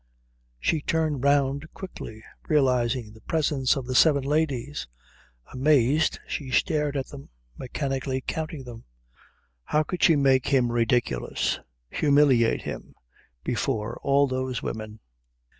[0.59, 4.87] She turned round quickly, realising the presence of the seven ladies.
[5.53, 8.85] Amazed she stared at them, mechanically counting them.
[9.63, 11.59] How could she make him ridiculous,
[11.91, 12.95] humiliate him,
[13.43, 15.01] before all those women?